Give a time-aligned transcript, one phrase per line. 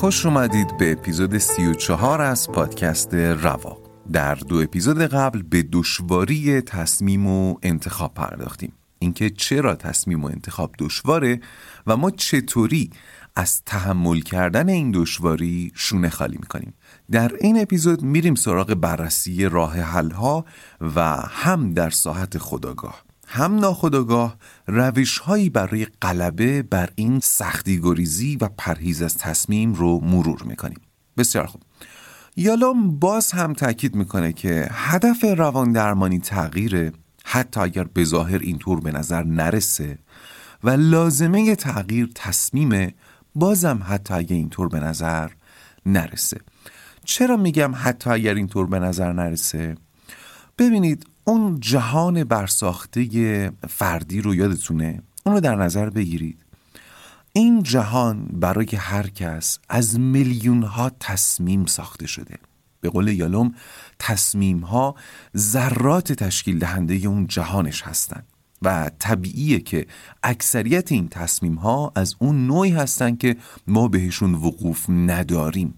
[0.00, 7.26] خوش اومدید به اپیزود 34 از پادکست رواق در دو اپیزود قبل به دشواری تصمیم
[7.26, 8.72] و انتخاب پرداختیم.
[8.98, 11.40] اینکه چرا تصمیم و انتخاب دشواره
[11.86, 12.90] و ما چطوری
[13.36, 16.74] از تحمل کردن این دشواری شونه خالی می‌کنیم.
[17.10, 20.44] در این اپیزود میریم سراغ بررسی راه حلها
[20.80, 24.36] و هم در ساحت خداگاه هم ناخداگاه
[24.66, 30.80] روش هایی برای غلبه بر این سختی گریزی و پرهیز از تصمیم رو مرور می‌کنیم.
[31.18, 31.62] بسیار خوب.
[32.36, 36.92] یالوم باز هم تاکید می‌کنه که هدف روان درمانی تغییره
[37.24, 39.98] حتی اگر به ظاهر اینطور به نظر نرسه
[40.64, 42.94] و لازمه تغییر تصمیمه
[43.34, 45.30] بازم حتی اگر اینطور به نظر
[45.86, 46.40] نرسه.
[47.04, 49.76] چرا میگم حتی اگر اینطور به نظر نرسه؟
[50.58, 56.38] ببینید اون جهان برساخته فردی رو یادتونه؟ اون رو در نظر بگیرید.
[57.32, 62.38] این جهان برای هر کس از میلیون ها تصمیم ساخته شده.
[62.80, 63.54] به قول یالوم
[63.98, 64.94] تصمیم ها
[65.36, 68.26] ذرات تشکیل دهنده اون جهانش هستند
[68.62, 69.86] و طبیعیه که
[70.22, 73.36] اکثریت این تصمیم ها از اون نوعی هستند که
[73.66, 75.74] ما بهشون وقوف نداریم.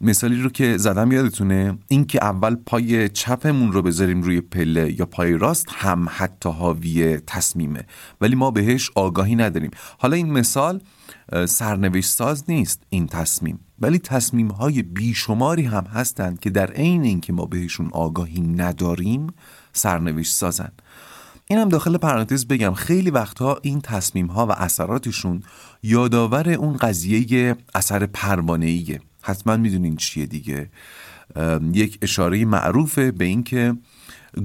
[0.00, 5.32] مثالی رو که زدم یادتونه؟ اینکه اول پای چپمون رو بذاریم روی پله یا پای
[5.32, 7.86] راست هم حتی حاوی تصمیمه.
[8.20, 9.70] ولی ما بهش آگاهی نداریم.
[9.98, 10.80] حالا این مثال
[11.46, 13.60] سرنوشت ساز نیست این تصمیم.
[13.80, 19.26] ولی تصمیم های بیشماری هم هستند که در عین اینکه ما بهشون آگاهی نداریم
[19.72, 20.72] سرنوشت سازن.
[21.46, 25.42] این هم داخل پرانتز بگم خیلی وقتها این تصمیم ها و اثراتشون
[25.82, 30.70] یادآور اون قضیه اثر پروانه حتما می‌دونین چیه دیگه.
[31.72, 33.74] یک اشاره معروفه به اینکه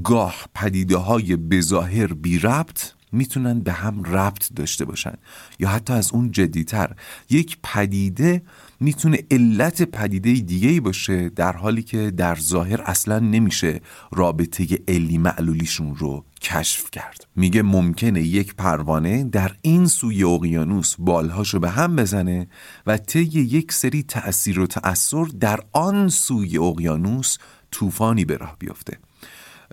[0.03, 5.13] گاه پدیده های بظاهر بی ربط می‌تونن به هم ربط داشته باشن
[5.59, 6.95] یا حتی از اون جدیتر.
[7.29, 8.41] یک پدیده
[8.79, 13.81] می‌تونه علت پدیده دیگه باشه در حالی که در ظاهر اصلا نمیشه
[14.11, 17.27] رابطه علی معلولیشون رو کشف کرد.
[17.35, 22.47] میگه ممکنه یک پروانه در این سوی اقیانوس بالهاشو به هم بزنه
[22.87, 27.37] و طی یک سری تأثیر و تأثیر در آن سوی اقیانوس
[27.71, 28.97] طوفانی به راه بیفته.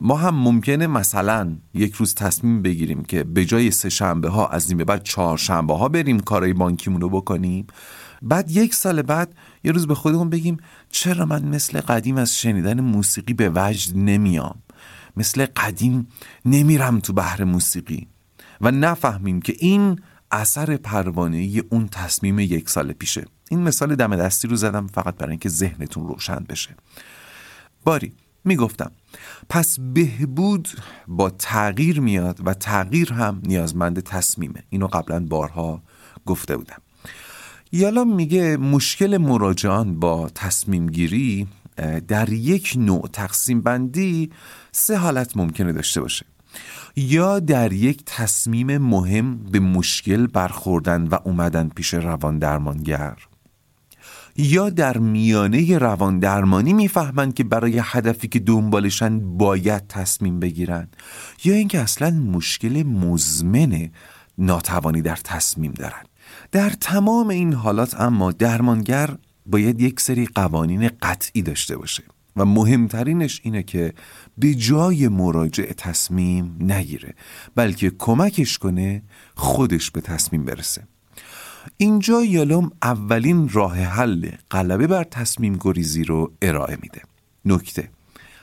[0.01, 4.69] ما هم ممکنه مثلا یک روز تصمیم بگیریم که به جای سه شنبه ها از
[4.69, 7.67] این به بعد چهار شنبه ها بریم کارهای بانکیمون رو بکنیم.
[8.23, 9.35] بعد یک سال بعد
[9.65, 10.57] یه روز به خودمون بگیم
[10.91, 14.63] چرا من مثل قدیم از شنیدن موسیقی به وجد نمیام؟
[15.17, 16.09] مثل قدیم
[16.45, 18.07] نمیرم تو بحر موسیقی
[18.61, 20.01] و نفهمیم که این
[20.31, 23.25] اثر پروانه اون تصمیم یک سال پیشه.
[23.51, 26.77] این مثال دم دستی رو زدم فقط برای اینکه ذهنتون روشن بشه.
[27.85, 28.13] باری
[28.45, 28.91] می‌گفتم
[29.49, 30.69] پس بهبود
[31.09, 34.63] با تغییر میاد و تغییر هم نیازمند تصمیمه.
[34.71, 35.83] اینو قبلا بارها
[36.27, 36.83] گفته بودم.
[37.73, 41.47] یالا میگه مشکل مراجعان با تصمیم گیری
[42.09, 44.31] در یک نوع تقسیم بندی
[44.73, 46.27] سه حالت ممکنه داشته باشه.
[46.97, 53.17] یا در یک تصمیم مهم به مشکل برخوردن و اومدن پیش روان درمانگر
[54.37, 60.89] یا در میانه روان درمانی می‌فهمند که برای هدفی که دنبالشن باید تصمیم بگیرن.
[61.45, 63.91] یا اینکه اصلا مشکل مزمن
[64.39, 66.03] ناتوانی در تصمیم دارن.
[66.53, 69.17] در تمام این حالات اما درمانگر
[69.47, 72.03] باید یک سری قوانین قطعی داشته باشه.
[72.37, 73.93] و مهمترینش اینه که
[74.39, 77.15] به جای مراجع تصمیم نگیره
[77.55, 79.03] بلکه کمکش کنه
[79.35, 80.83] خودش به تصمیم برسه.
[81.77, 87.03] اینجا یالوم اولین راه حل غلبه بر تصمیم گریزی رو ارائه میده.
[87.45, 87.91] نکته.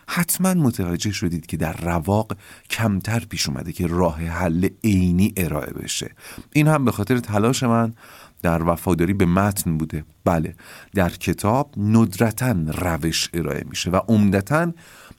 [0.08, 2.38] حتما متوجه شدید که در رواق
[2.70, 6.12] کمتر پیش اومده که راه حل عینی ارائه بشه.
[6.54, 7.94] این هم به خاطر تلاش من
[8.42, 10.06] در وفاداری به متن بوده.
[10.26, 10.56] بله
[10.94, 14.72] در کتاب ندرتا روش ارائه میشه و عمدتا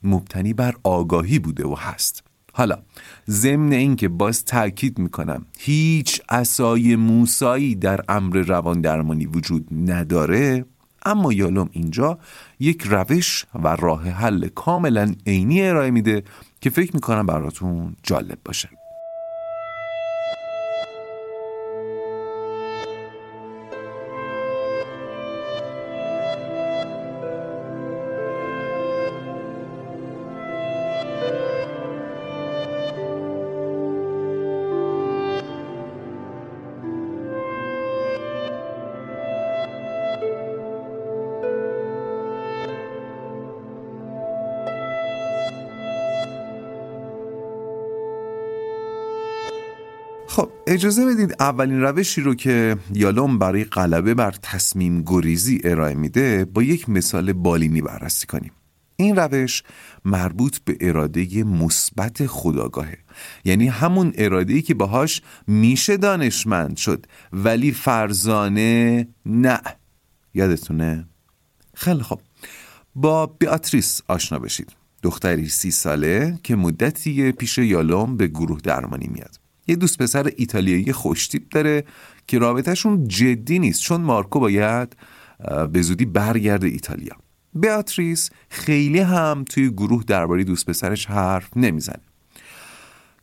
[0.02, 2.24] مبتنی بر آگاهی بوده و هست.
[2.52, 2.78] حالا
[3.30, 10.64] ضمن اینکه باز تاکید می‌کنم هیچ اسای موسایی در امر روان درمانی وجود نداره
[11.04, 12.18] اما یالوم اینجا
[12.60, 16.22] یک روش و راه حل کاملا عینی ارائه میده
[16.60, 18.68] که فکر می‌کنم براتون جالب باشه.
[50.34, 56.44] خب اجازه بدید اولین روشی رو که یالوم برای غلبه بر تصمیم گریزی ارائه میده
[56.44, 58.52] با یک مثال بالینی بررسی کنیم.
[58.96, 59.62] این روش
[60.04, 62.98] مربوط به اراده مثبت خداگاهه.
[63.44, 69.60] یعنی همون اراده که باهاش میشه دانشمند شد ولی فرزانه نه.
[70.34, 71.08] یادتونه؟
[71.74, 72.20] خیلی خب
[72.94, 74.72] با بیاتریس آشنا بشید.
[75.02, 79.43] دختری سی ساله که مدتی پیش یالوم به گروه درمانی میاد.
[79.66, 81.84] یه دوست پسر ایتالیایی خوشتیپ داره
[82.26, 84.96] که رابطهشون جدی نیست چون مارکو باید
[85.72, 87.16] به زودی برگرده ایتالیا.
[87.54, 92.02] بیاتریس خیلی هم توی گروه درباره دوست پسرش حرف نمی‌زنه.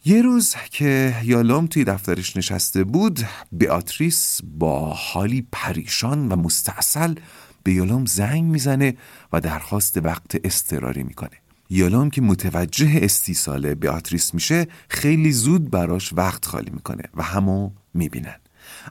[0.05, 3.19] یه روز که یالوم توی دفترش نشسته بود
[3.51, 7.15] بیاتریس با حالی پریشان و مستاصل
[7.63, 8.95] به یالوم زنگ می‌زنه
[9.33, 11.40] و درخواست وقت استراری می‌کنه.
[11.73, 18.35] یالوم که متوجه استیصال بیاتریس میشه خیلی زود براش وقت خالی می‌کنه و همو می‌بینن.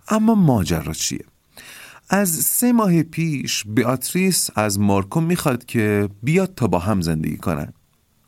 [0.08, 1.24] اما ماجرا چیه؟
[2.10, 7.72] از سه ماه پیش بیاتریس از مارکو می‌خواد که بیاد تا با هم زندگی کنن.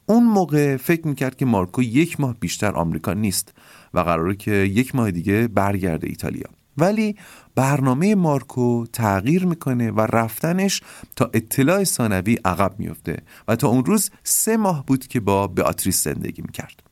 [0.06, 3.54] اون موقع فکر می‌کرد که مارکو یک ماه بیشتر آمریکا نیست
[3.94, 6.48] و قراره که یک ماه دیگه برگرده ایتالیا.
[6.76, 7.16] ولی
[7.54, 10.82] برنامه مارکو تغییر می‌کنه و رفتنش
[11.16, 13.16] تا اطلاع ثانوی عقب میفته
[13.48, 16.82] و تا اون روز سه ماه بود که با بیاتریس زندگی می‌کرد.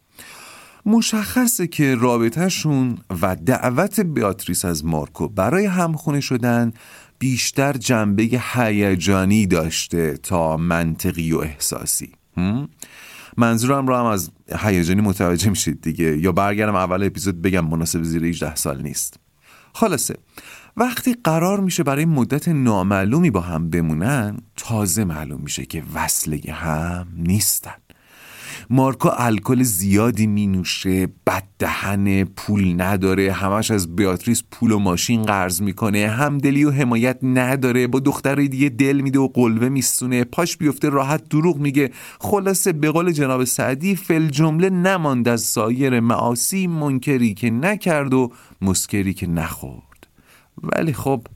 [0.86, 6.72] مشخصه که رابطهشون و دعوت بیاتریس از مارکو برای همخونه شدن
[7.18, 12.12] بیشتر جنبه هیجانی داشته تا منطقی و احساسی.
[13.36, 18.24] منظورم رو هم از هیجانی متوجه میشید دیگه یا برگردم اول اپیزود بگم مناسب زیر
[18.24, 19.16] 18 سال نیست.
[19.74, 20.14] خلاصه
[20.76, 27.08] وقتی قرار میشه برای مدت نامعلومی با هم بمونن تازه معلوم میشه که وصله هم
[27.16, 27.76] نیستن.
[28.72, 35.62] مارکو الکل زیادی می نوشه بددهن پول نداره همش از بیاتریس پول و ماشین قرض
[35.62, 40.88] می‌کنه همدلی و حمایت نداره با دخترای دیگه دل میده و قلبه میستونه پاش بیفته
[40.88, 41.90] راحت دروغ میگه.
[42.20, 48.32] خلاصه به قول جناب سعدی فل جمله نماند از سایر معاصی منکری که نکرد و
[48.60, 50.06] مسکری که نخورد.
[50.62, 51.26] ولی خب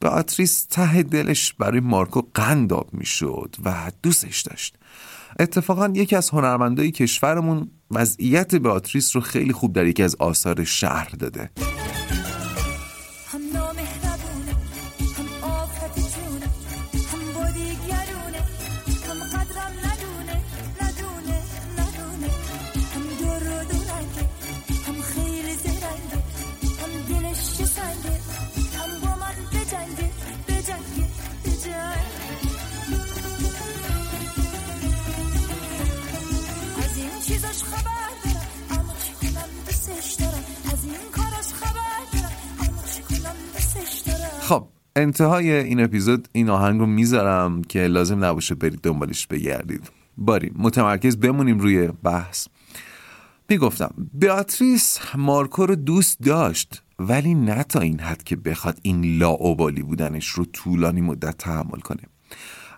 [0.00, 4.78] بیاتریس ته دلش برای مارکو قنداب می‌شد و دوستش داشت.
[5.40, 11.08] اتفاقا یکی از هنرمندای کشورمون وضعیت بیاتریس رو خیلی خوب در یکی از آثار شهر
[11.18, 11.50] داده.
[45.02, 49.90] انتهای این اپیزود این آهنگ رو می‌ذارم که لازم نباشه برید دنبالش بگردید.
[50.16, 52.46] باری متمرکز بمونیم روی بحث.
[53.48, 59.82] می‌گفتم بیاتریس مارکو رو دوست داشت ولی نه تا این حد که بخواد این لاعبالی
[59.82, 62.02] بودنش رو طولانی مدت تحمل کنه.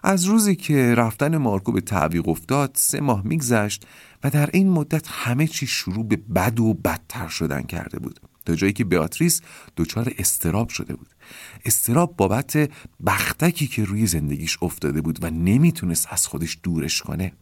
[0.03, 3.87] از روزی که رفتن مارکو به تعویق افتاد سه ماه میگذشت
[4.25, 8.21] و در این مدت همه چی شروع به بد و بدتر شدن کرده بود.
[8.47, 9.41] تا جایی که بیاتریس
[9.77, 11.14] دچار استراب شده بود.
[11.65, 12.71] استراب بابت
[13.07, 17.33] بختکی که روی زندگیش افتاده بود و نمی‌تونست از خودش دورش کنه.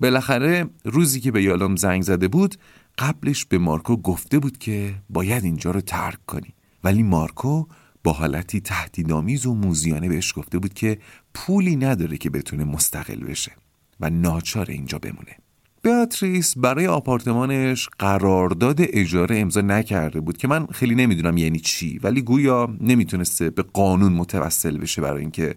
[0.00, 2.56] بالاخره روزی که به یالام زنگ زده بود
[2.98, 6.54] قبلش به مارکو گفته بود که باید اینجا رو ترک کنی.
[6.84, 7.66] ولی مارکو
[8.04, 10.98] با حالتی تهدیدآمیز و موزیانه بهش گفته بود که
[11.34, 13.52] پولی نداره که بتونه مستقل بشه
[14.00, 15.36] و ناچار اینجا بمونه.
[15.84, 22.22] بیاتریس برای آپارتمانش قرارداد اجاره امضا نکرده بود که من خیلی نمی‌دونم یعنی چی ولی
[22.22, 25.54] گویا نمی‌تونسته به قانون متوسل بشه برای اینکه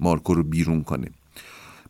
[0.00, 1.08] مارکو رو بیرون کنه.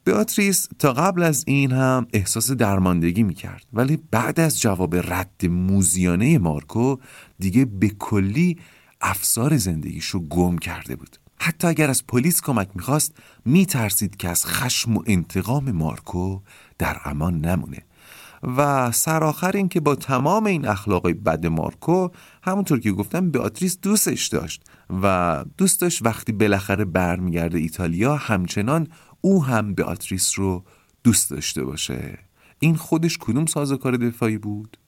[0.05, 6.39] بیاتریس تا قبل از این هم احساس درماندگی می‌کرد ولی بعد از جواب رد موزیانه
[6.39, 6.97] مارکو
[7.39, 8.59] دیگه به کلی
[9.01, 11.17] افسار زندگیشو گم کرده بود.
[11.41, 13.13] حتی اگر از پلیس کمک می‌خواست
[13.45, 16.41] میترسید که از خشم و انتقام مارکو
[16.83, 17.83] در امان نمونه.
[18.57, 22.09] و سرآخر این که با تمام این اخلاقای بد مارکو
[22.43, 24.65] همونطور که گفتم بیاتریس دوستش داشت
[25.03, 28.89] و دوست داشت وقتی بالاخره برمیگرده ایتالیا همچنان
[29.21, 30.65] او هم بیاتریس رو
[31.05, 32.19] دوست داشته باشه.
[32.59, 34.79] این خودش کدوم سازوکار دفاعی بود؟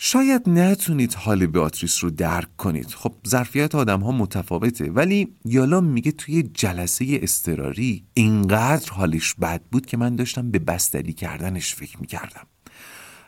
[0.00, 2.86] شاید نتونید حال بیاتریس رو درک کنید.
[2.86, 9.86] خب ظرفیت آدم ها متفاوته ولی یالا میگه توی جلسه استراری اینقدر حالش بد بود
[9.86, 12.46] که من داشتم به بستری کردنش فکر می‌کردم.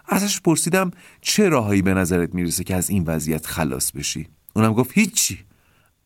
[0.09, 4.91] ازش پرسیدم چه راهایی به نظرت می‌رسه که از این وضعیت خلاص بشی؟ اونم گفت
[4.95, 5.39] هیچی.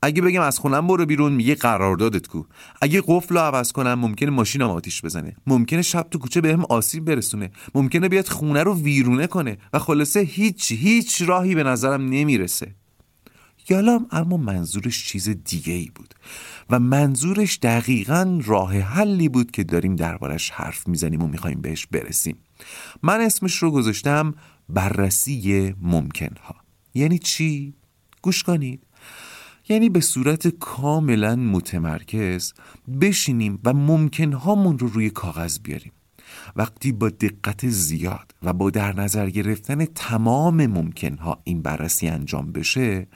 [0.05, 2.43] اگه بگم از خونم برو بیرون میگه قراردادت کو.
[2.83, 5.37] اگه قفل رو عوض کنم ممکنه ماشینم آتیش بزنه.
[5.47, 7.51] ممکنه شب تو کوچه بهم آسیب برسونه.
[7.75, 9.59] ممکنه بیاد خونه رو ویرونه کنه.
[9.73, 12.75] و خلاصه هیچ هیچ راهی به نظرم نمی‌رسه.
[13.69, 16.15] یالام اما منظورش چیز دیگه ای بود.
[16.71, 22.37] و منظورش دقیقا راه حلی بود که داریم دربارش حرف می‌زنیم و می‌خوایم بهش برسیم.
[23.03, 24.35] من اسمش رو گذاشتم
[24.69, 26.55] بررسی ممکنها.
[26.95, 27.75] یعنی چی؟
[28.23, 28.87] گوش کنید.
[29.69, 32.53] یعنی به صورت کاملا متمرکز
[33.01, 35.93] بشینیم و ممکنهامون رو روی کاغذ بیاریم.
[36.57, 43.07] وقتی با دقت زیاد و با در نظر گرفتن تمام ممکنها این بررسی انجام بشه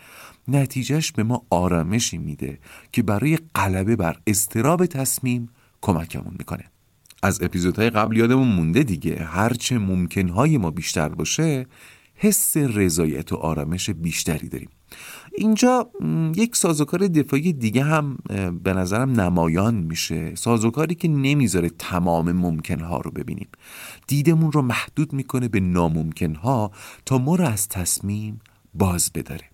[0.49, 2.59] نتیجهش به ما آرامشی میده
[2.93, 5.49] که برای غلبه بر استراب تصمیم
[5.81, 6.65] کمکمون می‌کنه.
[7.23, 11.67] از اپیزودهای قبل یادمون مونده دیگه هرچه ممکنهای ما بیشتر باشه
[12.15, 14.69] حس رضایت و آرامش بیشتری داریم.
[15.39, 15.91] اینجا
[16.37, 18.19] یک سازوکار دفاعی دیگه هم
[18.65, 20.35] به نظرم نمایان میشه.
[20.35, 23.49] سازوکاری که نمی‌ذاره تمام ممکنها رو ببینیم.
[24.07, 26.71] دیدمون رو محدود می‌کنه به ناممکنها
[27.07, 28.39] تا ما رو از تصمیم
[28.75, 29.45] باز بداره.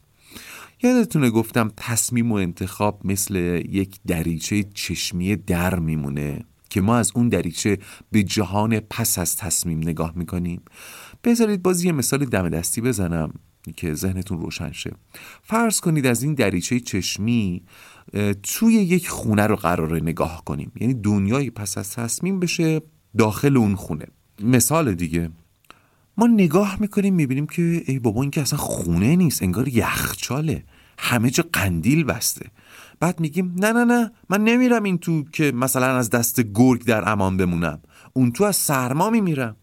[0.83, 3.35] یادتونه گفتم تصمیم و انتخاب مثل
[3.71, 7.79] یک دریچه چشمی در میمونه که ما از اون دریچه
[8.11, 10.63] به جهان پس از تصمیم نگاه می‌کنیم.
[11.25, 13.33] بذارید باز یه مثال دم دستی بزنم.
[13.73, 14.93] که ذهنتون روشن شه.
[15.43, 17.63] فرض کنید از این دریچه چشمی
[18.43, 20.73] توی یک خونه رو قراره نگاه کنیم.
[20.81, 22.81] یعنی دنیای پس از تصمیم بشه
[23.19, 24.07] داخل اون خونه.
[24.43, 25.31] مثال دیگه.
[26.17, 30.65] ما نگاه می‌کنیم می‌بینیم که ای بابا این که اصلا خونه نیست انگار یخچاله
[30.99, 32.51] همه جا قندیل بسته.
[33.01, 37.09] بعد میگیم نه نه نه من نمیرم این تو که مثلا از دست گرگ در
[37.09, 37.81] امان بمونم.
[38.13, 39.57] اون تو از سرما میمیرم.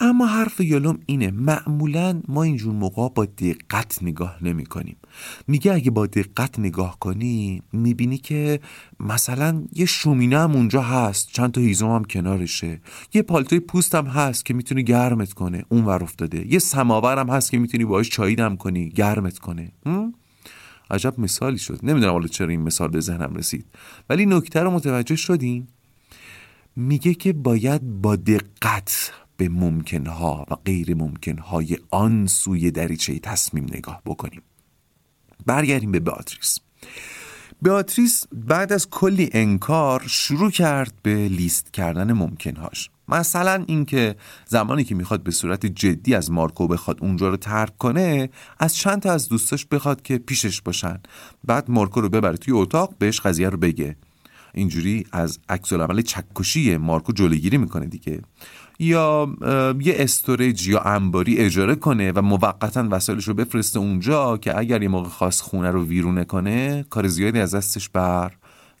[0.00, 4.96] اما حرف یالوم اینه معمولا ما اینجور موقع با دقت نگاه نمی کنیم
[5.46, 8.60] میگه اگه با دقت نگاه کنی می‌بینی که
[9.00, 12.80] مثلا یه شومینه هم اونجا هست چند تا هیزم هم کنارشه.
[13.14, 16.52] یه پالتوی پوست هم هست که می‌تونی گرمت کنه اون ور افتاده.
[16.52, 19.72] یه سماور هم هست که می‌تونی باهاش چایی دم کنی گرمت کنه.
[20.90, 21.80] عجب مثالی شد.
[21.82, 23.66] نمی‌دونم حالا چرا این مثال به ذهنم رسید.
[24.10, 25.66] ولی نکته رو متوجه شدین
[26.76, 34.02] میگه که باید با دقت به ممکنها و غیر ممکنهای آن سوی دریچه تصمیم نگاه
[34.06, 34.42] بکنیم.
[35.46, 36.58] برگردیم به بیاتریس.
[37.62, 42.90] بیاتریس بعد از کلی انکار شروع کرد به لیست کردن ممکنهاش.
[43.08, 44.16] مثلا اینکه
[44.46, 49.02] زمانی که می‌خواد به صورت جدی از مارکو بخواد اونجا رو ترک کنه از چند
[49.02, 51.00] تا از دوستاش بخواد که پیشش باشن.
[51.44, 53.96] بعد مارکو رو ببره توی اتاق بهش قضیه رو بگه.
[54.54, 58.22] اینجوری از عکس العمل چکشی مارکو جلوگیری می‌کنه دیگه.
[58.80, 59.36] یا
[59.80, 64.88] یه استوریج یا انباری اجاره کنه و موقتا وسایلش رو بفرسته اونجا که اگر یه
[64.88, 68.32] موقع خاص خونه رو ویرونه کنه کار زیادی از دستش بر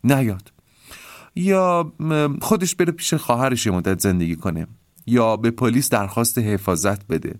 [0.04, 0.52] نیاد.
[1.36, 1.92] یا
[2.42, 4.66] خودش بره پیش خواهرش یه مدت زندگی کنه.
[5.06, 7.34] یا به پلیس درخواست حفاظت بده.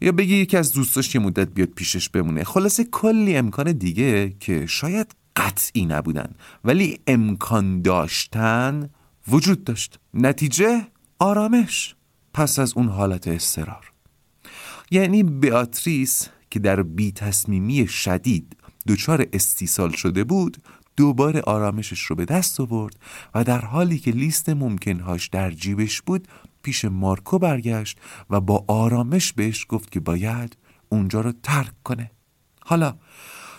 [0.00, 2.44] یا بگی یکی از دوستاش یه مدت بیاد پیشش بمونه.
[2.44, 6.30] خلاصه کلی امکان دیگه که شاید قطعی نبودن
[6.64, 8.90] ولی امکان داشتن
[9.28, 9.98] وجود داشت.
[10.14, 10.86] نتیجه؟
[11.22, 11.94] آرامش
[12.34, 13.92] پس از اون حالت استرار
[14.90, 18.56] یعنی بیاتریس که در بی تصمیمی شدید
[18.88, 20.56] دچار استیصال شده بود
[20.96, 22.96] دوباره آرامشش رو به دست آورد
[23.34, 26.28] و در حالی که لیست ممکنهاش در جیبش بود
[26.62, 27.98] پیش مارکو برگشت
[28.30, 30.56] و با آرامش بهش گفت که باید
[30.88, 32.10] اونجا رو ترک کنه.
[32.62, 32.96] حالا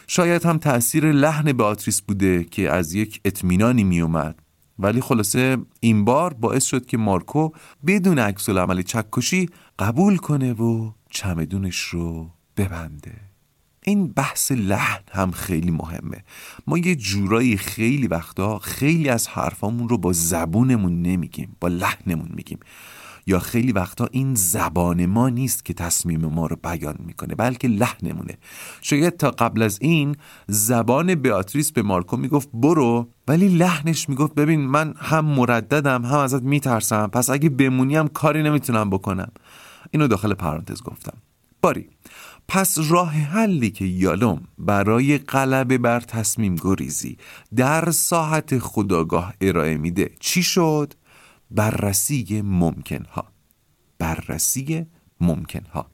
[0.08, 4.43] شاید هم تأثیر لحن بیاتریس بوده که از یک اطمینانی می اومد
[4.80, 7.50] ولی خلاصه این بار باعث شد که مارکو
[7.88, 9.50] بدون عکس عمل چکشی
[9.80, 13.14] قبول کنه و چمدونش رو ببنده.
[13.86, 16.24] این بحث لحن هم خیلی مهمه.
[16.68, 22.60] ما یه جورایی خیلی وقتا خیلی از حرفامون رو با زبونمون نمیگیم با لحنمون میگیم.
[23.28, 28.38] یا خیلی وقتا این زبان ما نیست که تصمیم ما رو بیان می‌کنه بلکه لحنمونه.
[28.82, 30.16] شاید تا قبل از این
[30.48, 36.42] زبان بیاتریس به مارکو می‌گفت برو ولی لحنش می‌گفت ببین من هم مرددم هم ازت
[36.42, 39.32] میترسم پس اگه بمونی هم کاری نمی‌تونم بکنم.
[39.92, 41.18] اینو داخل پرانتز گفتم.
[41.62, 41.90] باری.
[42.48, 47.18] پس راه حلی که یالوم برای غلبه بر تصمیم گریزی
[47.56, 50.94] در ساحت خداگاه ارائه میده چی شد؟
[51.52, 53.26] بررسی ممکنها
[53.98, 54.86] بررسی
[55.20, 55.92] ممکنها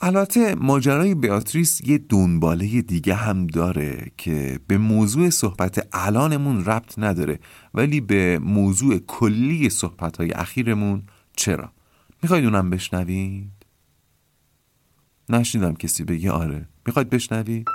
[0.00, 7.40] البته ماجرای بیاتریس یه دنباله دیگه هم داره که به موضوع صحبت الانمون ربط نداره
[7.74, 11.02] ولی به موضوع کلی صحبت های اخیرمون
[11.36, 11.72] چرا؟
[12.22, 13.50] می‌خواید اونم بشنوید؟
[15.28, 17.66] نشنیدم کسی بگه آره می‌خواید بشنوید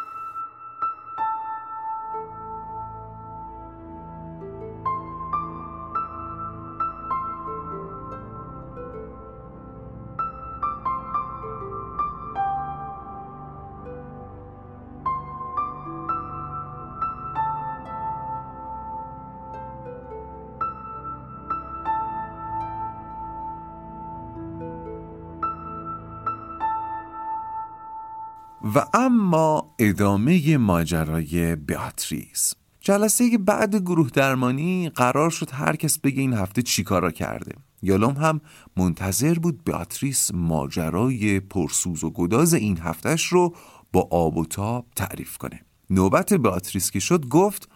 [28.64, 32.56] و اما ادامه ماجرای بیاتریس.
[32.82, 37.56] جلسه بعد گروه درمانی قرار شد هر کس بگه این هفته چیکارا کرده.
[37.82, 38.42] یالوم هم
[38.78, 43.56] منتظر بود بیاتریس ماجرای پرسوز و گداز این هفتهش رو
[43.94, 45.62] با آب و تاب تعریف کنه.
[45.90, 47.70] نوبت بیاتریس که شد گفت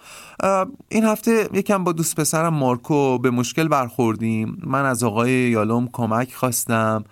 [0.89, 4.57] این هفته یکم با دوست پسرم مارکو به مشکل برخوردیم.
[4.63, 7.03] من از آقای یالوم کمک خواستم.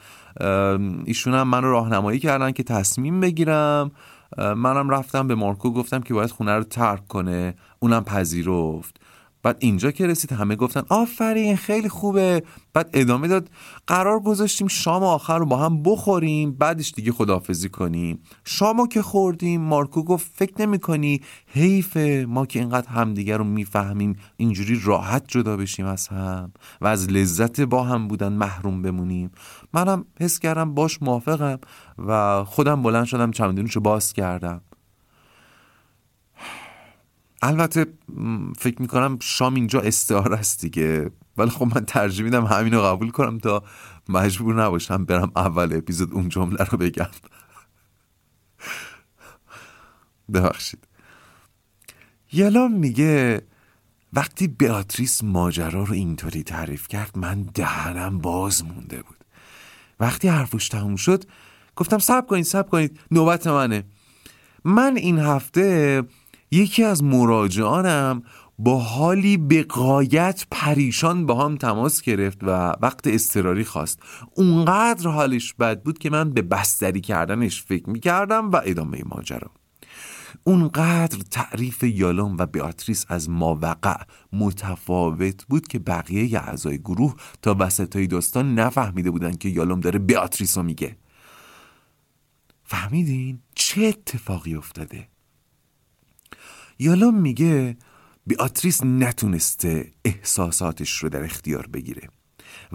[1.05, 3.91] ایشون هم منو راهنمایی کردن که تصمیم بگیرم.
[4.37, 7.55] منم رفتم به مارکو گفتم که باید خونه رو ترک کنه.
[7.79, 9.01] اونم پذیرفت.
[9.45, 12.43] بعد اینجا که رسید همه گفتن آفرین خیلی خوبه.
[12.73, 13.49] بعد ادامه داد
[13.87, 18.19] قرار گذاشتیم شام آخر رو با هم بخوریم بعدش دیگه خداحافظی کنیم.
[18.45, 24.15] شامو که خوردیم مارکو گفت فکر نمی کنی حیفه ما که اینقدر همدیگه رو می‌فهمیم
[24.37, 29.31] اینجوری راحت جدا بشیم از هم و از لذت با هم بودن محروم بمونیم.
[29.73, 31.59] منم حس کردم باش موافقم
[32.07, 34.61] و خودم بلند شدم چمدونشو باز کردم.
[37.45, 37.85] البته
[38.57, 41.11] فکر می‌کنم شام اینجا استعاره است دیگه.
[41.37, 43.63] ولی خب من ترجیح میدم همین رو قبول کنم تا
[44.09, 47.09] مجبور نباشم برم اول اپیزود اون جمله رو بگم.
[50.33, 50.87] ببخشید.
[52.31, 53.41] یلام میگه
[54.13, 59.17] وقتی بیاتریس ماجرا رو اینطوری تعریف کرد من دهنم باز مونده بود.
[59.99, 61.23] وقتی حرفش تموم شد
[61.75, 63.83] گفتم سب کنید سب کنید نوبت منه.
[64.63, 66.03] من این هفته
[66.51, 68.23] یکی از مراجعانم
[68.59, 73.99] با حالی به قایت پریشان با هم تماس گرفت و وقت استراری خواست
[74.35, 79.51] اونقدر حالش بد بود که من به بستری کردنش فکر می‌کردم و ادامه ماجرا
[80.43, 83.97] اونقدر تعریف یالوم و بیاتریس از ماوقع
[84.33, 90.57] متفاوت بود که بقیه اعضای گروه تا وسطای داستان نفهمیده بودن که یالوم داره بیاتریس
[90.57, 90.97] رو میگه
[92.63, 95.07] فهمیدین؟ چه اتفاقی افتاده؟
[96.79, 97.77] یالوم میگه
[98.27, 102.09] بیاتریس نتونسته احساساتش رو در اختیار بگیره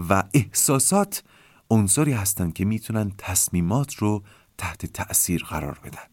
[0.09, 1.23] و احساسات
[1.69, 4.23] عنصری هستن که می‌تونن تصمیمات رو
[4.57, 6.07] تحت تأثیر قرار بدن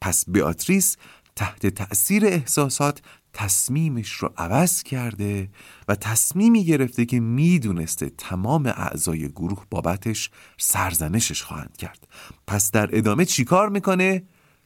[0.00, 0.96] پس بیاتریس
[1.36, 3.02] تحت تأثیر احساسات
[3.32, 5.48] تصمیمش رو عوض کرده
[5.88, 12.06] و تصمیمی گرفته که می‌دونسته تمام اعضای گروه بابتش سرزنشش خواهند کرد
[12.46, 14.22] پس در ادامه چیکار می‌کنه؟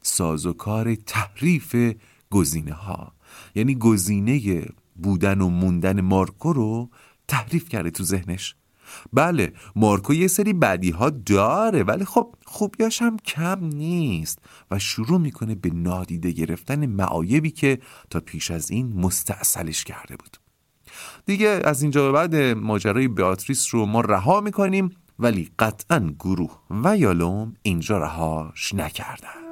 [0.06, 1.76] سازوکار تحریف
[2.30, 3.12] گزینه ها
[3.54, 4.64] یعنی گزینه
[4.96, 6.90] بودن و موندن مارکو رو
[7.28, 8.54] تحریف کرده تو ذهنش.
[9.12, 14.38] بله مارکو یه سری بدی ها داره ولی خب خوبیاش هم کم نیست
[14.70, 17.78] و شروع می‌کنه به نادیده گرفتن معایبی که
[18.10, 20.36] تا پیش از این مستاصلش کرده بود.
[21.26, 26.96] دیگه از اینجا به بعد ماجرای بیاتریس رو ما رها می‌کنیم ولی قطعا گروه و
[26.96, 29.43] یالوم اینجا رهاش نکردن.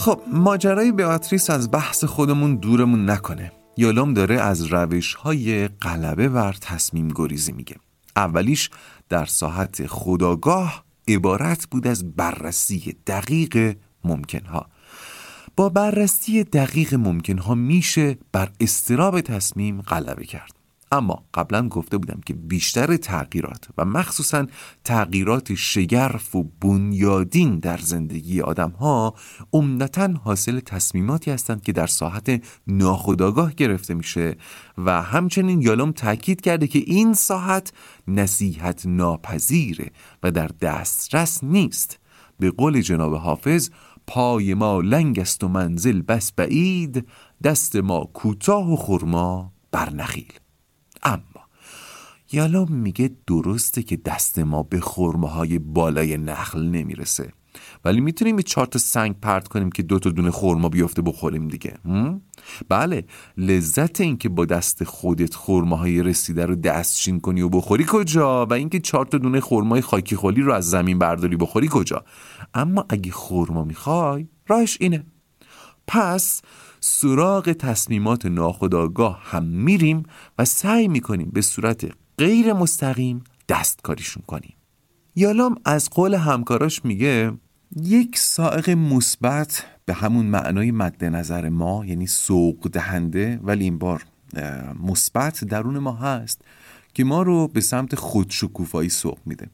[0.00, 3.52] خب ماجرای بیاتریس از بحث خودمون دورمون نکنه.
[3.76, 7.76] یالوم داره از روش های غلبه بر تصمیم گریزی میگه.
[8.16, 8.70] اولیش
[9.08, 14.66] در ساحت خداگاه عبارت بود از بررسی دقیق ممکنها.
[15.56, 20.59] با بررسی دقیق ممکنها میشه بر استراب تصمیم غلبه کرد.
[20.92, 24.46] اما قبلا گفته بودم که بیشتر تغییرات و مخصوصا
[24.84, 29.14] تغییرات شگرف و بنیادین در زندگی آدم ها
[29.52, 34.36] عمدتا حاصل تصمیماتی هستند که در ساحت ناخودآگاه گرفته میشه
[34.78, 37.72] و همچنین یالوم تاکید کرده که این ساحت
[38.08, 39.90] نصیحت ناپذیره
[40.22, 41.98] و در دسترس نیست.
[42.38, 43.70] به قول جناب حافظ
[44.06, 47.06] پای ما لنگ است و منزل بس بعید
[47.44, 50.32] دست ما کوتاه و خرما بر نخیل
[51.02, 51.20] اما
[52.32, 57.32] یالا میگه درسته که دست ما به خرمه های بالای نخل نمی‌رسه.
[57.84, 61.48] ولی می‌تونیم یه چهار تا سنگ پرت کنیم که دو تا دونه خورما بیفته بخوریم
[61.48, 61.74] دیگه.
[62.68, 63.04] بله
[63.36, 68.80] لذت اینکه با دست خودت خورماهای رسیده رو دستچین کنی و بخوری کجا؟ و اینکه
[68.80, 72.04] چهار تا دونه خورمای خاکی خالی رو از زمین برداری بخوری کجا؟
[72.54, 75.04] اما اگه خورما می‌خوای راهش اینه.
[75.92, 76.42] پس
[76.80, 80.02] سراغ تصمیمات ناخودآگاه هم میریم
[80.38, 81.86] و سعی می‌کنیم به صورت
[82.18, 84.54] غیر مستقیم دستکاریشون کنیم.
[85.16, 87.32] یالام از قول همکاراش میگه
[87.82, 94.04] یک سائق مثبت به همون معنای مد نظر ما یعنی سوق دهنده ولی این بار
[94.82, 96.42] مثبت درون ما هست
[96.94, 99.50] که ما رو به سمت خودشکوفایی سوق میده.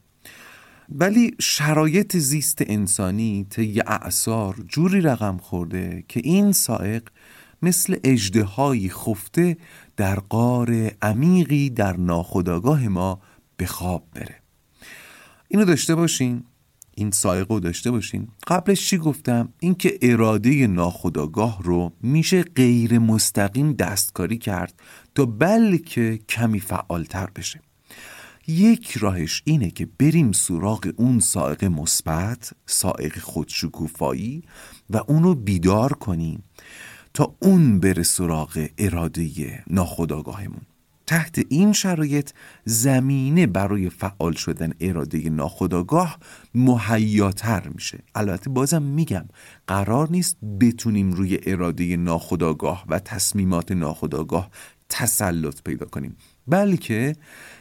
[0.88, 7.02] ولی شرایط زیست انسانی طی اعثار جوری رقم خورده که این سائق
[7.62, 9.56] مثل اجدهایی خفته
[9.96, 13.20] در قار عمیقی در ناخودآگاه ما
[13.56, 14.42] به خواب بره.
[15.48, 16.44] اینو داشته باشین.
[16.98, 18.28] این سایقه رو داشته باشین.
[18.46, 24.74] قبلش چی گفتم؟ اینکه اراده ناخودآگاه رو میشه غیر مستقیم دستکاری کرد
[25.14, 27.60] تا بلکه کمی فعالتر بشه.
[28.48, 34.42] یک راهش اینه که بریم سراغ اون سائق مثبت سائق خودشکوفایی
[34.90, 36.42] و اونو بیدار کنیم
[37.14, 40.60] تا اون بره سراغ اراده ناخودآگاهمون.
[41.06, 42.30] تحت این شرایط
[42.64, 46.18] زمینه برای فعال شدن اراده ناخودآگاه
[46.54, 47.98] مهیاتر میشه.
[48.14, 49.24] البته بازم میگم
[49.66, 54.50] قرار نیست بتونیم روی اراده ناخودآگاه و تصمیمات ناخودآگاه
[54.88, 56.16] تسلط پیدا کنیم.
[56.48, 57.16] بلکه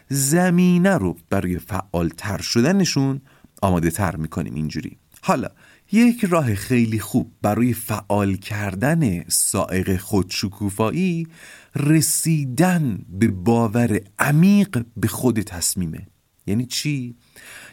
[0.10, 3.21] زمینه رو برای فعالتر شدنشون
[3.62, 4.98] آماده تر می‌کنیم اینجوری.
[5.21, 5.48] حالا
[5.91, 11.28] یک راه خیلی خوب برای فعال کردن سائق خودشکوفایی
[11.76, 16.08] رسیدن به باور عمیق به خود تصمیمه.
[16.48, 17.15] یعنی چی؟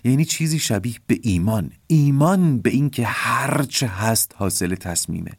[0.05, 1.71] یعنی چیزی شبیه به ایمان.
[1.87, 5.31] ایمان به اینکه هرچه هست حاصل تصمیمه.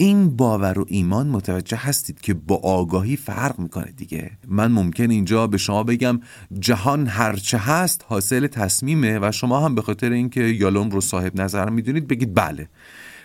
[0.00, 4.30] این باور و ایمان متوجه هستید که با آگاهی فرق می‌کنه دیگه.
[4.48, 6.20] من ممکن اینجا به شما بگم
[6.58, 11.68] جهان هرچه هست حاصل تصمیمه و شما هم به خاطر اینکه یالوم رو صاحب نظر
[11.68, 12.68] می‌دونید بگید بله.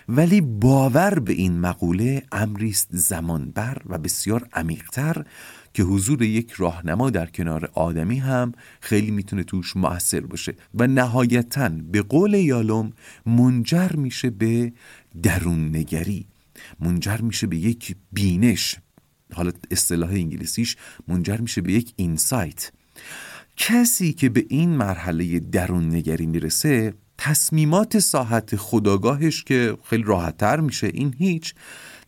[0.10, 5.26] ولی باور به این مقوله امریست زمانبر و بسیار عمیقتر
[5.74, 11.70] که حضور یک راهنما در کنار آدمی هم خیلی می‌تونه توش موثر باشه و نهایتا
[11.92, 12.94] به قول یالوم
[13.26, 14.74] منجر میشه به
[15.24, 16.33] درون نگری
[16.80, 18.76] منجر میشه به یک بینش
[19.34, 20.76] حالا اصطلاح انگلیسیش
[21.08, 22.71] منجر میشه به یک اینسایت.
[23.58, 30.88] کسی که به این مرحله درون نگری می‌رسه تصمیمات ساحت خداگاهش که خیلی راحتتر میشه
[30.88, 31.54] این هیچ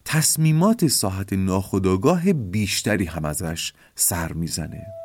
[0.05, 5.04] تصمیمات ساحت ناخداگاه بیشتری هم ازش سر می‌زنه.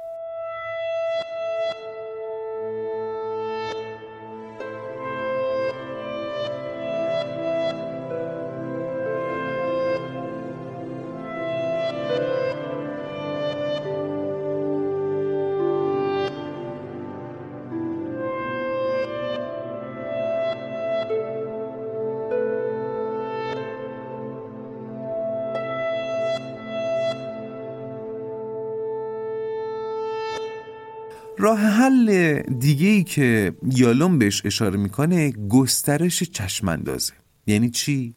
[31.41, 37.13] راه حل دیگه ای که یالوم بهش اشاره می‌کنه گسترش چشماندازه.
[37.47, 38.15] یعنی چی؟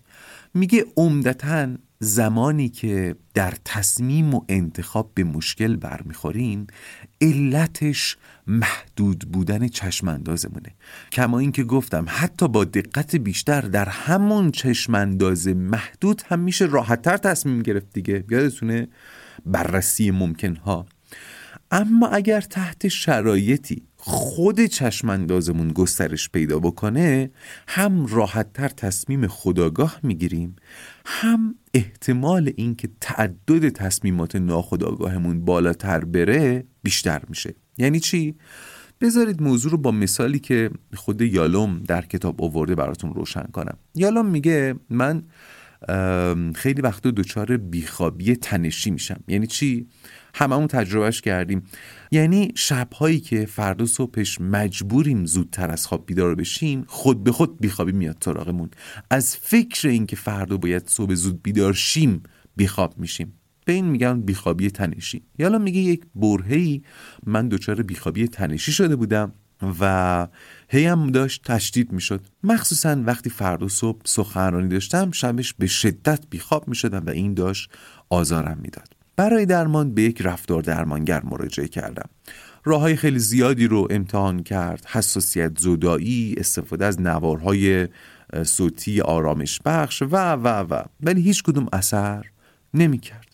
[0.54, 1.68] میگه عمدتا
[2.00, 6.68] زمانی که در تصمیم و انتخاب به مشکل برمیخوریم
[7.22, 10.76] علتش محدود بودن چشماندازمونه.
[11.12, 17.62] کما اینکه گفتم حتی با دقت بیشتر در همون چشمانداز محدود هم میشه راحتتر تصمیم
[17.62, 18.24] گرفت دیگه.
[18.30, 18.88] یادتونه؟
[19.46, 20.86] بررسی ممکنها.
[21.74, 27.32] اما اگر تحت شرایطی خود چشماندازمون گسترش پیدا بکنه
[27.68, 30.56] هم راحتتر تصمیم خداگاه می‌گیریم
[31.06, 37.56] هم احتمال اینکه تعدد تصمیمات ناخداگاهمون بالاتر بره بیشتر میشه.
[37.78, 38.36] یعنی چی؟
[39.02, 43.78] بذارید موضوع رو با مثالی که خود یالوم در کتاب آورده براتون روشن کنم.
[43.96, 45.24] یالوم میگه من
[46.56, 49.24] خیلی وقتا دچار بیخوابی تنشی میشم.
[49.28, 49.88] یعنی چی؟
[50.34, 51.64] هممون تجربهش کردیم.
[52.12, 57.92] یعنی شبهایی که فردا صبحش مجبوریم زودتر از خواب بیدار بشیم خود به خود بیخوابی
[57.92, 58.70] میاد سراغمون.
[59.10, 62.24] از فکر اینکه فردا باید صبح زود بیدار شیم
[62.56, 63.34] بیخواب میشیم.
[63.66, 65.24] به این میگن بیخوابی تنشی.
[65.40, 66.84] یالا میگه یک برهی
[67.26, 69.34] من دچار بیخوابی تنشی شده بودم
[69.80, 70.28] و
[70.70, 72.22] هی هم داشت تشدید می‌شد.
[72.44, 77.72] مخصوصا وقتی فردا صبح سخنرانی داشتم شبش به شدت بیخواب می‌شدم و این داشت
[78.10, 79.03] آزارم می‌داد.
[79.16, 82.10] برای درمان به یک رفتار درمانگر مراجعه کردم.
[82.64, 84.86] راه های خیلی زیادی رو امتحان کرد.
[84.86, 87.88] حساسیت زدایی استفاده از نوارهای
[88.44, 90.84] صوتی آرامش بخش و و و.
[91.02, 92.26] ولی هیچ کدوم اثر
[92.74, 93.34] نمی کرد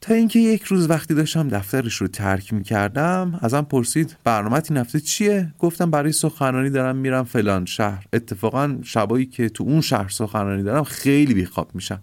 [0.00, 4.78] تا اینکه یک روز وقتی داشتم دفترش رو ترک می کردم ازم پرسید برنامه این
[4.78, 8.06] هفته چیه؟ گفتم برای سخنرانی دارم میرم فلان شهر.
[8.12, 12.00] اتفاقا شبایی که تو اون شهر سخنرانی دارم خیلی بیخواب میشم.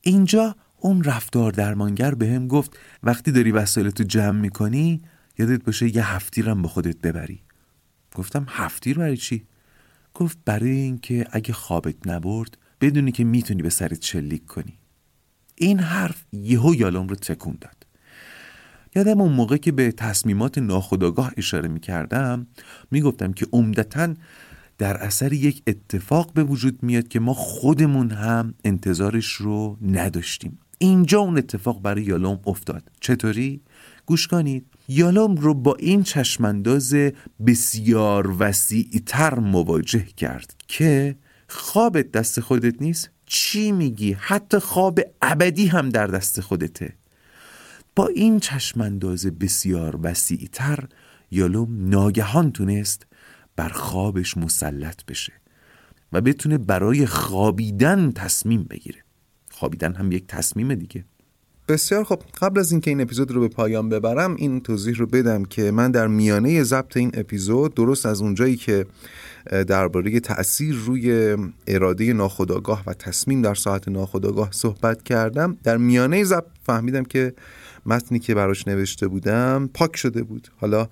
[0.00, 5.02] اینجا اون رفتار درمانگر به هم گفت وقتی داری وسایلتو جمع می‌کنی
[5.38, 7.42] یادت باشه یه هفتیرم با خودت ببری.
[8.14, 9.46] گفتم هفتیر برای چی؟
[10.14, 14.78] گفت برای اینکه اگه خوابت نبرد بدونی که می‌تونی به سرت شلیک کنی.
[15.56, 17.86] این حرف یهو یالوم رو تکون داد.
[18.94, 22.46] یادم اون موقع که به تصمیمات ناخودآگاه اشاره می‌کردم
[22.90, 24.14] می‌گفتم که عمدتا
[24.78, 30.58] در اثر یک اتفاق به وجود میاد که ما خودمون هم انتظارش رو نداشتیم.
[30.82, 32.82] اینجا اون اتفاق برای یالوم افتاد.
[33.00, 33.60] چطوری؟
[34.06, 34.66] گوش کنید.
[34.88, 36.94] یالوم رو با این چشمانداز
[37.46, 41.16] بسیار وسیعتر مواجه کرد که
[41.48, 43.10] خوابت دست خودت نیست.
[43.26, 46.96] چی میگی؟ حتی خواب ابدی هم در دست خودته.
[47.96, 50.84] با این چشمانداز بسیار وسیعتر
[51.30, 53.06] یالوم ناگهان تونست
[53.56, 55.32] بر خوابش مسلط بشه
[56.12, 59.04] و بتونه برای خوابیدن تصمیم بگیره.
[59.60, 61.04] خوابیدن هم یک تصمیم دیگه.
[61.68, 65.44] بسیار خب قبل از اینکه این اپیزود رو به پایان ببرم این توضیح رو بدم
[65.44, 68.86] که من در میانه ضبط این اپیزود درست از اونجایی که
[69.66, 76.46] درباره تاثیر روی اراده ناخودآگاه و تصمیم در ساعت ناخودآگاه صحبت کردم در میانه ضبط
[76.62, 77.34] فهمیدم که
[77.86, 80.48] متنی که براش نوشته بودم پاک شده بود.
[80.56, 80.88] حالا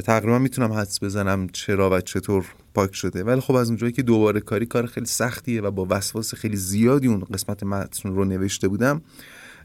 [0.00, 3.24] تقریبا می‌تونم حدس بزنم چرا و چطور پاک شده.
[3.24, 7.08] ولی خب از اونجایی که دوباره کاری کار خیلی سختیه و با وسواس خیلی زیادی
[7.08, 9.02] اون قسمت متن رو نوشته بودم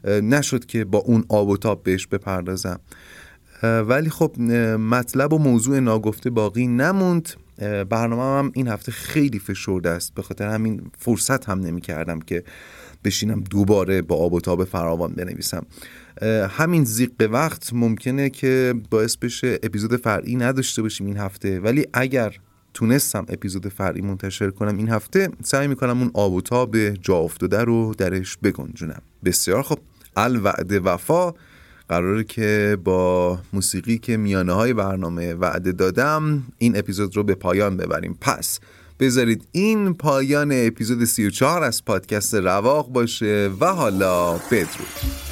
[0.04, 2.80] نشد که با اون آب و تاب بهش بپردازم.
[3.62, 4.40] ولی خب
[4.78, 7.28] مطلب و موضوع ناگفته باقی نموند.
[7.88, 10.14] برنامه هم این هفته خیلی فشرده است.
[10.14, 12.44] به خاطر همین فرصت هم نمی کردم که
[13.04, 15.66] بشینم دوباره با آب و تاب فراوان بنویسم.
[16.48, 21.60] همین زیق وقت ممکنه که باعث بشه اپیزود فرعی نداشته باشیم این هفته.
[21.60, 22.36] ولی اگر
[22.74, 27.64] تونستم اپیزود فرعی منتشر کنم این هفته سعی می‌کنم اون آب و تاب جا افتاده
[27.64, 29.02] رو درش بگنجونم.
[29.24, 29.78] بسیار خب
[30.16, 31.32] الوعد وفا.
[31.90, 37.76] قراره که با موسیقی که میانه های برنامه وعده دادم این اپیزود رو به پایان
[37.76, 38.18] ببریم.
[38.20, 38.60] پس
[39.00, 45.29] بذارید این پایان اپیزود 34 از پادکست رواق باشه و حالا بدرود.